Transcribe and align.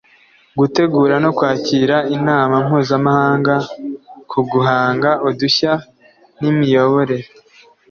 gutegura 0.59 1.15
no 1.23 1.31
kwakira 1.37 1.95
inama 2.15 2.55
mpuzamahanga 2.65 3.53
ku 4.29 4.39
guhanga 4.51 5.09
udushya 5.29 5.73
n 6.41 6.43
imiyoborere 6.51 7.27